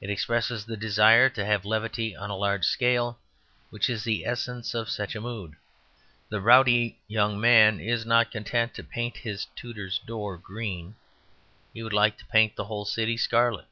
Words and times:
It 0.00 0.08
expresses 0.08 0.64
the 0.64 0.78
desire 0.78 1.28
to 1.28 1.44
have 1.44 1.66
levity 1.66 2.16
on 2.16 2.30
a 2.30 2.34
large 2.34 2.64
scale 2.64 3.18
which 3.68 3.90
is 3.90 4.04
the 4.04 4.24
essence 4.24 4.72
of 4.72 4.88
such 4.88 5.14
a 5.14 5.20
mood. 5.20 5.52
The 6.30 6.40
rowdy 6.40 6.98
young 7.08 7.38
man 7.38 7.78
is 7.78 8.06
not 8.06 8.30
content 8.30 8.72
to 8.76 8.82
paint 8.82 9.18
his 9.18 9.44
tutor's 9.56 9.98
door 9.98 10.38
green: 10.38 10.94
he 11.74 11.82
would 11.82 11.92
like 11.92 12.16
to 12.20 12.24
paint 12.24 12.56
the 12.56 12.64
whole 12.64 12.86
city 12.86 13.18
scarlet. 13.18 13.66